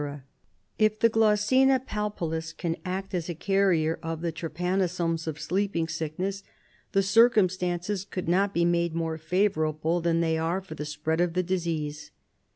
If 0.79 0.97
the 0.97 1.09
Glossina 1.11 1.79
palpalis 1.79 2.53
can 2.57 2.75
act 2.83 3.13
as 3.13 3.29
a 3.29 3.35
carrier 3.35 3.99
of 4.01 4.21
the 4.21 4.31
trypanosomes 4.31 5.27
of 5.27 5.39
sleeping 5.39 5.87
sickness, 5.87 6.41
the 6.91 7.03
circum 7.03 7.49
stances 7.49 8.03
could 8.03 8.27
not 8.27 8.51
be 8.51 8.65
made 8.65 8.95
more 8.95 9.19
favourable 9.19 10.01
than 10.01 10.19
they 10.19 10.39
are 10.39 10.59
for 10.59 10.73
the 10.73 10.85
spread 10.85 11.21
of 11.21 11.33
the 11.33 11.43
disease." 11.43 12.09